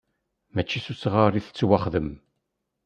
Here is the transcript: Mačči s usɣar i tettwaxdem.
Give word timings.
Mačči 0.53 0.79
s 0.85 0.87
usɣar 0.93 1.33
i 1.35 1.41
tettwaxdem. 1.45 2.09